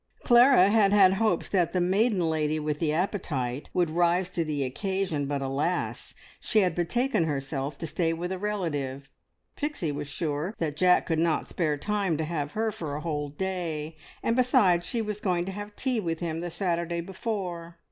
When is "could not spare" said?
11.05-11.77